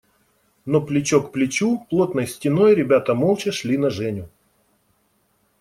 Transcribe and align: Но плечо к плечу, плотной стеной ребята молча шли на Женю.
Но 0.65 0.81
плечо 0.81 1.21
к 1.21 1.31
плечу, 1.31 1.85
плотной 1.91 2.25
стеной 2.25 2.73
ребята 2.73 3.13
молча 3.13 3.51
шли 3.51 3.77
на 3.77 3.91
Женю. 3.91 4.29